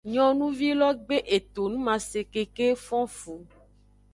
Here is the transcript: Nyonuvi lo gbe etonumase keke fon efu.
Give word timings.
Nyonuvi 0.11 0.69
lo 0.79 0.89
gbe 1.05 1.17
etonumase 1.35 2.19
keke 2.33 2.67
fon 2.85 3.03
efu. 3.09 3.33